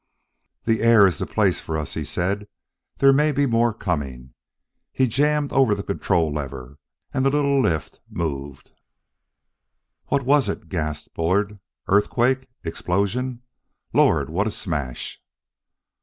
"The 0.63 0.81
air 0.81 1.05
is 1.05 1.19
the 1.19 1.27
place 1.27 1.59
for 1.59 1.77
us," 1.77 1.93
he 1.93 2.03
said; 2.03 2.47
"there 2.97 3.13
may 3.13 3.31
be 3.31 3.45
more 3.45 3.71
coming." 3.71 4.33
He 4.91 5.05
jammed 5.05 5.53
over 5.53 5.75
the 5.75 5.83
control 5.83 6.33
lever, 6.33 6.79
and 7.13 7.23
the 7.23 7.29
little 7.29 7.61
lift 7.61 7.99
moved. 8.09 8.71
"What 10.07 10.25
was 10.25 10.49
it?" 10.49 10.69
gasped 10.69 11.13
Bullard, 11.13 11.59
"earthquake? 11.87 12.47
explosion? 12.63 13.43
Lord, 13.93 14.31
what 14.31 14.47
a 14.47 14.51
smash!" 14.51 15.21